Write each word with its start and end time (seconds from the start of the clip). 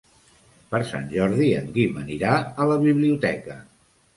Per 0.71 0.79
Sant 0.91 1.05
Jordi 1.11 1.49
en 1.59 1.69
Guim 1.77 2.01
anirà 2.07 2.33
a 2.65 2.69
la 2.73 2.79
biblioteca. 2.89 3.63